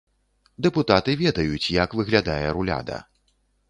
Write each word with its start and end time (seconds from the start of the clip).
Дэпутаты 0.65 1.15
ведаюць, 1.21 1.71
як 1.83 1.89
выглядае 2.03 2.43
руляда. 2.59 2.97